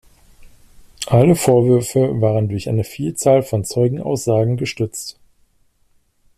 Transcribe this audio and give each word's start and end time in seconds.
Alle 1.05 1.35
Vorwürfe 1.35 2.19
waren 2.21 2.49
durch 2.49 2.67
eine 2.69 2.83
Vielzahl 2.83 3.43
von 3.43 3.63
Zeugenaussagen 3.63 4.57
gestützt. 4.57 5.19